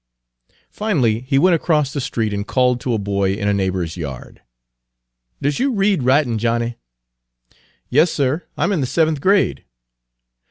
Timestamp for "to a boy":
2.81-3.33